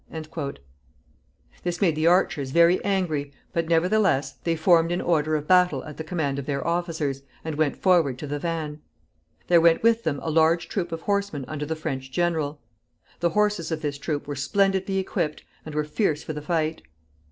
[1.61, 5.97] This made the archers very angry, but nevertheless they formed in order of battle at
[5.97, 8.81] the command of their officers, and went forward to the van.
[9.45, 12.59] There went with them a large troop of horsemen under the French general.
[13.19, 16.81] The horses of this troop were splendidly equipped, and were fierce for the fight.